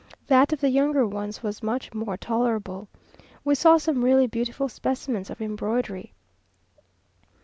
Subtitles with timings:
[0.25, 2.87] That of the younger ones was much more tolerable.
[3.45, 6.11] We saw some really beautiful specimens of embroidery.